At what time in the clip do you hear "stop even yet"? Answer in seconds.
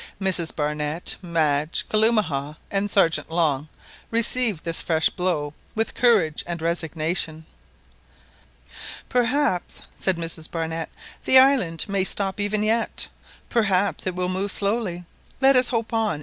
12.03-13.09